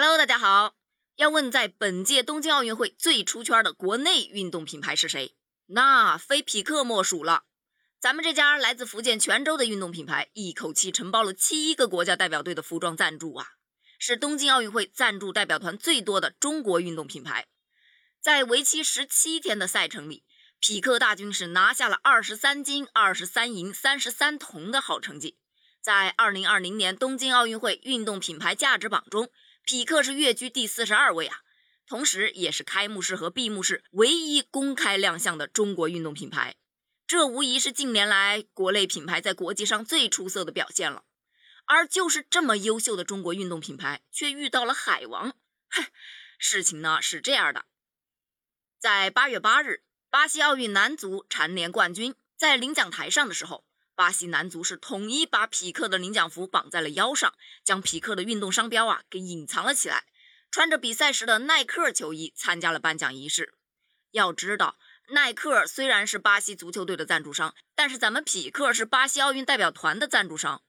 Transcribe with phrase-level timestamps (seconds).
[0.00, 0.76] Hello，大家好。
[1.16, 5.34] 要问在本届东京奥运会最出圈的国内运动品牌是谁？
[5.66, 7.42] 那非匹克莫属了。
[7.98, 13.44] 咱们这家来自福建泉州的运动品牌，一口气承包了七个国家代表队的服装赞助啊，
[13.98, 17.48] 是东京奥运会赞助代表团最多的中国运动品牌。
[18.20, 20.22] 在为期十七天的赛程里，
[20.60, 25.40] 匹克大军是拿下了二十三金、二十三银、三十三铜的好成绩。
[25.80, 29.28] 在二零二零年东京奥运会运动品牌价值榜中，
[29.68, 31.42] 匹克是跃居第四十二位啊，
[31.86, 36.56] 同时也是开幕式和闭幕式唯一公开亮相的中国运动品牌。
[37.06, 41.04] 这无疑是近年来国内品牌在国际上最出色的表现了。
[41.66, 45.36] 而就是这么优秀的中国运动品牌，却遇到了海王。
[45.68, 45.84] 哼，
[46.38, 47.66] 事情呢是这样的，
[48.78, 53.66] 在八月八日，巴西奥运男足蝉联冠军，在领奖台上的时候。
[53.98, 57.34] 巴西男足是统一把匹克的领奖服绑在了腰上，
[57.64, 60.04] 将匹克的运动商标啊给隐藏了起来，
[60.52, 63.54] 穿着比赛时的耐克球衣参加了颁奖仪式。
[64.12, 70.62] 要知道，耐克虽然是巴西足球队的赞助商，但是咱们匹克是巴西奥运代表团的赞助商，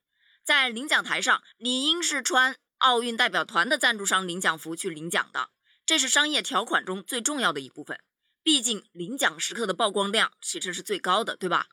[0.43, 5.51] 在领奖台上理应是穿奥运代表团的赞助商领奖服去领奖的，
[5.85, 7.99] 这是商业条款中最重要的一部分。
[8.41, 11.67] 毕竟领奖时刻的曝光量其实是最高的，对吧？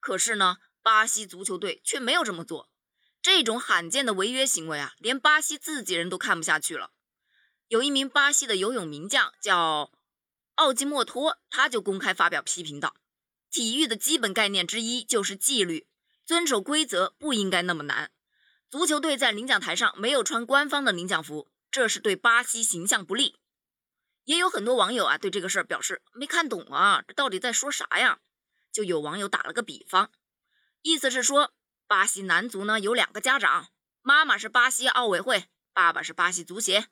[0.00, 0.56] 可是呢？
[0.84, 2.68] 巴西足球队却没有这么做，
[3.22, 6.90] 这种罕见的违约行为啊，连巴西自己人都看不下去了。
[7.68, 9.90] 有一名巴西的游泳名将叫
[10.56, 12.96] 奥基莫托，他就公开发表批评道
[13.50, 15.88] ：“体育的基本概念之一就是纪律，
[16.26, 18.10] 遵守规则不应该那么难。
[18.68, 23.38] 足球队在领奖台上没有穿官方的领奖服，这是对巴西形象不利。”
[24.24, 28.20] 也有很多网友啊对这个事儿表示没看懂啊，这到底在说啥呀？
[28.70, 30.10] 就有网友打了个比方。
[30.84, 31.54] 意思是说，
[31.86, 33.70] 巴西男足呢有两个家长，
[34.02, 36.88] 妈妈是巴西奥委会，爸爸是巴西足协。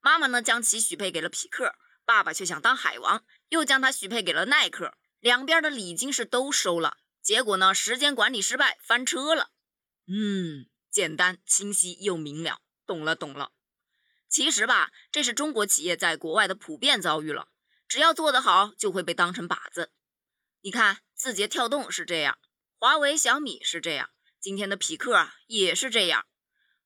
[0.00, 4.94] 妈妈呢将其许配给了匹克，爸爸却想当海王，又将他许配给了耐克。
[5.20, 9.52] 两边的礼金是都收了，结果呢时间管理失败，翻车了。
[10.08, 13.52] 嗯，简单清晰又明了，懂了懂了。
[14.28, 17.46] 其实吧，这是中国企业在国外的普遍遭遇了，
[17.86, 19.92] 只要做得好，就会被当成靶子。
[20.62, 22.36] 你看，字节跳动是这样。
[22.78, 26.26] 华为、小米是这样，今天的匹克啊也是这样。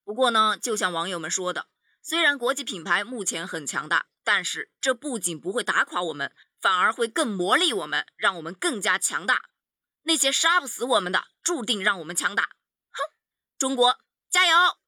[0.04, 1.66] 不过呢，就像网友们说的，
[2.00, 9.50] 虽然国际品牌目前很强大，但是这不仅不会打垮我们，反而会更磨砺我们，让我们更加强大。
[10.02, 12.44] 那些杀不死我们的，注定让我们强大。
[12.90, 13.02] 哼，
[13.58, 13.98] 中国
[14.30, 14.79] 加油！